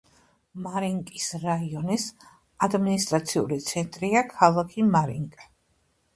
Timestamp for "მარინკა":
4.97-5.49